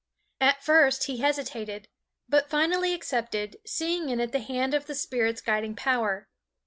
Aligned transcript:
At 0.39 0.63
first 0.63 1.03
he 1.03 1.17
hesitated, 1.17 1.87
but 2.27 2.49
finally 2.49 2.91
accepted, 2.95 3.57
seeing 3.67 4.09
in 4.09 4.19
it 4.19 4.31
the 4.31 4.39
hand 4.39 4.73
of 4.73 4.87
the 4.87 4.95
Spirit's 4.95 5.41
guiding 5.41 5.75
power. 5.75 6.27